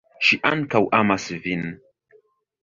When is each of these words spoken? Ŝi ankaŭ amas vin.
Ŝi 0.27 0.37
ankaŭ 0.49 0.81
amas 1.01 1.27
vin. 1.45 1.69